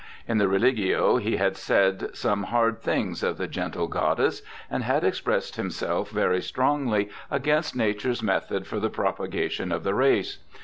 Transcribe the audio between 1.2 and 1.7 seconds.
had